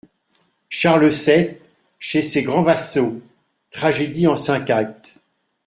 [0.67, 1.61] =Charles sept
[1.99, 3.21] chez ses grands vassaux.=
[3.69, 5.17] Tragédie en cinq actes.